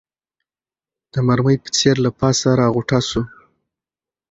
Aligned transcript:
د 1.13 1.15
مرمۍ 1.27 1.57
په 1.63 1.69
څېر 1.77 1.95
له 2.05 2.11
پاسه 2.19 2.49
راغوټه 2.61 2.99
سو 3.09 3.21